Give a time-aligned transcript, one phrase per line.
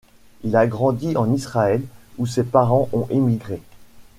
[0.43, 1.83] Il a grandi en Israël,
[2.17, 3.61] où ses parents ont émigré.